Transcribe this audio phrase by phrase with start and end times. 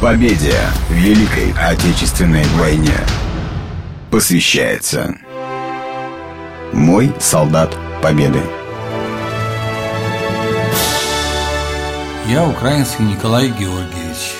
[0.00, 0.54] Победе
[0.88, 2.94] в Великой Отечественной войне
[4.12, 5.16] посвящается
[6.72, 8.40] Мой солдат Победы.
[12.28, 14.36] Я украинский Николай Георгиевич.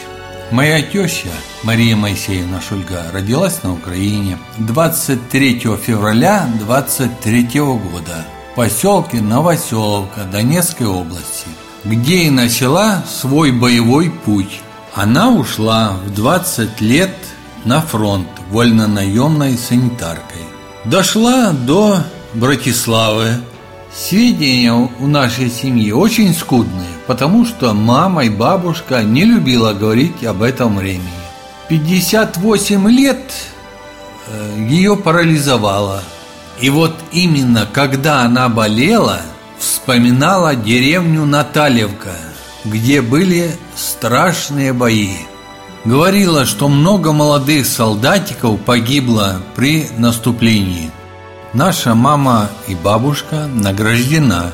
[0.52, 1.30] Моя теща
[1.64, 11.48] Мария Моисеевна Шульга родилась на Украине 23 февраля 23 года в поселке Новоселовка Донецкой области,
[11.84, 14.60] где и начала свой боевой путь.
[14.94, 17.14] Она ушла в 20 лет
[17.64, 20.42] на фронт вольнонаемной санитаркой.
[20.84, 21.98] Дошла до
[22.34, 23.40] Братиславы.
[23.94, 30.42] Сведения у нашей семьи очень скудные, потому что мама и бабушка не любила говорить об
[30.42, 31.08] этом времени.
[31.68, 33.32] 58 лет
[34.26, 36.02] э, ее парализовало.
[36.60, 39.20] И вот именно когда она болела,
[39.58, 42.12] вспоминала деревню Натальевка,
[42.70, 45.16] где были страшные бои.
[45.84, 50.90] Говорила, что много молодых солдатиков погибло при наступлении.
[51.54, 54.52] Наша мама и бабушка награждена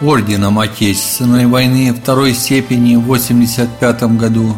[0.00, 4.56] орденом Отечественной войны второй степени в 1985 году,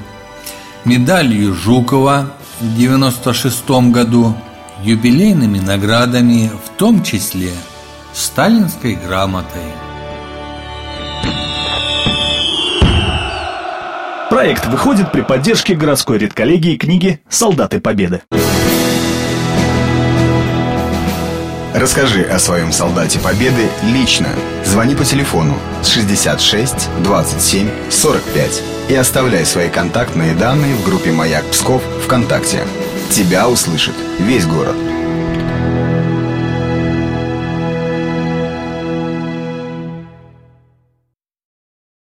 [0.85, 4.35] медалью Жукова в 1996 году,
[4.83, 7.53] юбилейными наградами, в том числе
[8.13, 9.88] сталинской грамотой.
[14.39, 18.23] Проект выходит при поддержке городской редколлегии книги «Солдаты Победы».
[21.75, 24.29] Расскажи о своем солдате Победы лично.
[24.65, 31.83] Звони по телефону 66 27 45 и оставляй свои контактные данные в группе «Маяк Псков»
[32.05, 32.61] ВКонтакте.
[33.11, 34.77] Тебя услышит весь город.